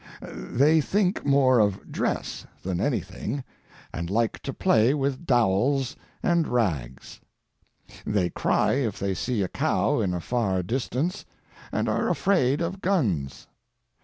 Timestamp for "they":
0.19-0.81, 8.03-8.31, 8.97-9.13